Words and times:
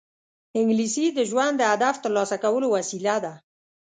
انګلیسي 0.59 1.05
د 1.17 1.19
ژوند 1.29 1.53
د 1.57 1.61
هدف 1.71 1.95
ترلاسه 2.03 2.37
کولو 2.43 2.67
وسیله 2.75 3.15
ده 3.23 3.33